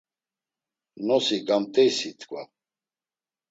Nosi 1.05 1.37
gamt̆eysi 1.47 2.09
t̆ǩva? 2.19 2.41